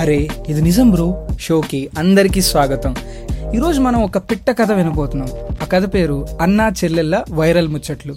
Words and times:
అరే 0.00 0.28
ఇది 0.48 0.62
నిజం 0.62 0.90
బ్రో. 0.90 1.28
షోకి 1.40 1.90
అందరికీ 1.98 2.40
స్వాగతం. 2.40 2.96
ఈరోజు 3.54 3.80
మనం 3.80 4.02
ఒక 4.02 4.18
పిట్ట 4.18 4.50
కథ 4.50 4.72
వినబోతున్నాం. 4.72 5.28
ఆ 5.62 5.64
కథ 5.64 5.94
పేరు 5.94 6.26
అన్నా 6.40 6.68
చెల్లెళ్ళ 6.68 7.24
వైరల్ 7.30 7.68
ముచ్చట్లు. 7.68 8.16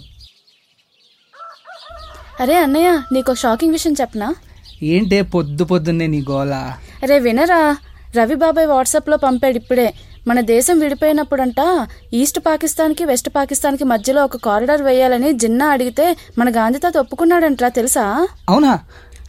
అరే 2.40 2.56
అన్నయ్య 2.56 3.02
నీకు 3.12 3.34
షాకింగ్ 3.34 3.72
విషయం 3.72 3.94
చెప్పనా? 4.00 4.34
ఏంటే 4.82 5.22
పొద్దు 5.22 5.64
పొద్దున్నే 5.64 6.06
నీ 6.06 6.24
గోల? 6.30 6.72
అరే 7.02 7.18
వినరా? 7.18 7.76
రవి 8.16 8.34
బాబాయ్ 8.34 8.66
వాట్సాప్లో 8.66 9.16
పంపాడు 9.16 9.56
ఇప్పుడే. 9.56 9.94
మన 10.28 10.40
దేశం 10.40 10.78
విడిపోయినప్పుడంట 10.78 11.88
ఈస్ట్ 12.12 12.38
పాకిస్తాన్కి 12.38 13.04
వెస్ట్ 13.04 13.28
పాకిస్తాన్కి 13.28 13.84
మధ్యలో 13.84 14.24
ఒక 14.24 14.36
కారిడార్ 14.36 14.82
వేయాలని 14.82 15.32
జిన్నా 15.32 15.66
అడిగితే 15.66 16.16
మన 16.38 16.56
గాంధీ 16.56 16.78
తాత 16.78 16.98
ఒప్పుకున్నాడంట్రా 16.98 17.68
తెలుసా? 17.68 18.28
అవునా? 18.48 18.78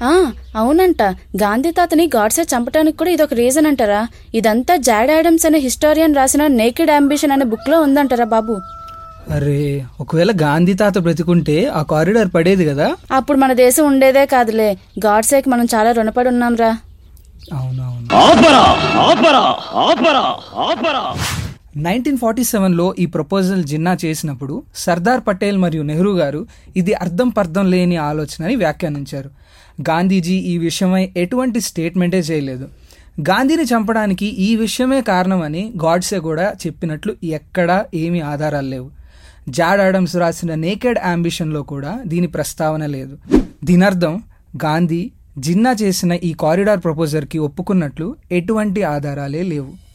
ఆ 0.01 0.31
అవునంట. 0.55 1.01
గాంధీ 1.43 1.71
తాతని 1.71 2.09
గాడ్సే 2.15 2.41
చంపడానికి 2.43 2.97
కూడా 2.97 3.11
ఇదొక 3.11 3.33
రీజన్ 3.33 3.65
అంటారా. 3.65 4.07
ఇదంతా 4.33 4.75
జాడ్ 4.75 5.11
ఆడమ్స్ 5.11 5.45
అనే 5.45 5.59
హిస్టారియన్ 5.59 6.15
రాసిన 6.15 6.47
నేకిడ్ 6.47 6.91
అంబిషన్ 6.91 7.31
అనే 7.31 7.45
బుక్లో 7.45 7.81
ఉందంటారా 7.81 8.25
బాబు. 8.25 8.55
అరే 9.31 9.85
ఒకవేళ 9.99 10.31
గాంధీ 10.41 10.73
తాత 10.73 10.97
బ్రతికుంటే 10.97 11.65
ఆ 11.69 11.81
కారిడార్ 11.81 12.27
పడేది 12.35 12.65
కదా? 12.65 12.95
అప్పుడు 13.11 13.37
మన 13.37 13.53
దేశం 13.53 13.85
ఉండేదే 13.85 14.25
కాదులే. 14.25 14.77
గాడ్సేకి 15.05 15.49
మనం 15.49 15.65
చాలా 15.75 15.91
రుణపడి 15.91 16.29
ఉన్నాంరా. 16.29 16.77
అవునవును. 17.53 18.07
నైన్టీన్ 21.85 22.17
ఫార్టీ 22.17 22.43
సెవెన్లో 22.43 22.85
ఈ 22.99 23.05
ప్రపోజల్ 23.05 23.63
జిన్నా 23.63 23.97
చేసినప్పుడు 24.05 24.63
సర్దార్ 24.75 25.21
పటేల్ 25.27 25.57
మరియు 25.57 25.83
నెహ్రూ 25.83 26.11
గారు 26.17 26.41
ఇది 26.75 26.93
అర్థం 26.93 27.29
పర్థం 27.29 27.65
లేని 27.71 27.97
ఆలోచన 28.09 28.45
అని 28.45 28.55
వ్యాఖ్యానించారు. 28.55 29.29
గాంధీజీ 29.89 30.37
ఈ 30.51 30.57
విషయమై 30.57 31.03
ఎటువంటి 31.17 31.59
స్టేట్మెంటే 31.61 32.19
చేయలేదు. 32.19 32.65
గాంధీని 33.21 33.63
చంపడానికి 33.63 34.27
ఈ 34.47 34.55
విషయమే 34.55 35.01
కారణమని 35.01 35.73
గాడ్సే 35.83 36.19
కూడా 36.19 36.53
చెప్పినట్లు 36.65 37.15
ఎక్కడా 37.23 37.85
ఏమీ 37.93 38.19
ఆధారాలు 38.19 38.67
లేవు. 38.67 38.89
జాడ్ 39.49 39.81
ఆడమ్స్ 39.81 40.15
రాసిన 40.15 40.55
నేకెడ్ 40.55 40.99
అంబిషన్లో 41.11 41.61
కూడా 41.63 41.99
దీని 42.05 42.27
ప్రస్తావన 42.27 42.85
లేదు. 42.85 43.15
దీనర్థం 43.63 44.15
గాంధీ 44.65 45.01
జిన్నా 45.37 45.71
చేసిన 45.81 46.13
ఈ 46.23 46.33
కారిడార్ 46.33 46.83
ప్రపోజర్కి 46.83 47.37
ఒప్పుకున్నట్లు 47.47 48.07
ఎటువంటి 48.31 48.83
ఆధారాలే 48.95 49.43
లేవు. 49.43 49.88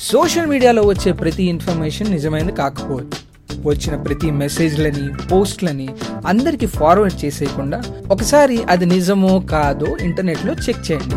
సోషల్ 0.00 0.46
మీడియాలో 0.46 0.82
వచ్చే 0.82 1.12
ప్రతి 1.12 1.44
ఇన్ఫర్మేషన్ 1.44 2.10
నిజమైనది 2.10 2.52
కాకపోవచ్చు 2.52 3.28
వచ్చిన 3.62 3.96
ప్రతి 3.96 4.30
మెసేజ్లని 4.30 5.28
పోస్ట్లని 5.28 5.88
అందరికీ 6.26 6.66
ఫార్వర్డ్ 6.66 7.24
చేసేయకుండా 7.24 7.82
ఒకసారి 8.10 8.62
అది 8.62 8.86
నిజమో 8.86 9.40
కాదో 9.40 9.96
ఇంటర్నెట్లో 10.00 10.52
చెక్ 10.52 10.90
చేయండి. 10.90 11.16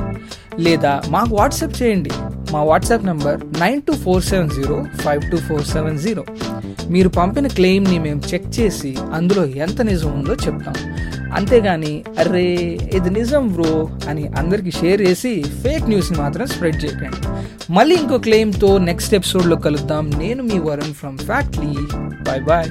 లేదా 0.63 1.01
మాకు 1.09 1.35
వాట్సాప్ 1.35 1.81
చేయండి. 1.81 2.09
మా 2.51 2.63
WhatsApp 2.63 3.05
number 3.05 3.59
nine 3.59 3.81
two 3.81 3.93
four 3.93 4.23
seven 4.23 4.49
zero 4.49 4.85
five 5.01 5.31
two 5.31 5.37
four 5.37 5.65
seven 5.65 5.99
zero. 5.99 6.23
మీరు 6.89 7.09
పంపిన 7.09 7.47
క్లెయిమ్ని 7.47 7.99
మేము 7.99 8.21
చెక్ 8.33 8.59
చేసి 8.59 8.97
అందులో 9.13 9.45
ఎంత 9.45 9.81
నిజం 9.81 10.11
ఉందో 10.13 10.33
చెప్తాం. 10.33 10.73
అంతేగాని 11.33 12.03
అరే 12.19 12.43
ఇది 12.93 13.09
నిజం 13.09 13.47
బ్రో 13.47 13.89
అని 14.09 14.27
అందరికీ 14.27 14.71
షేర్ 14.71 15.01
చేసి 15.01 15.43
ఫేక్ 15.63 15.89
న్యూస్ని 15.89 16.17
మాత్రం 16.17 16.47
స్ప్రెడ్ 16.47 16.85
చేయకండి. 16.85 17.27
మళ్ళీ 17.73 17.95
ఇంకో 17.95 18.17
క్లెయిమ్తో 18.17 18.77
నెక్స్ట్ 18.77 19.13
ఎపిసోడ్లో 19.13 19.55
కలుద్దాం. 19.55 20.09
నేను 20.09 20.43
మీ 20.43 20.59
Varun 20.59 20.93
from 20.93 21.17
Factly. 21.17 21.73
Bye 22.23 22.41
bye 22.41 22.69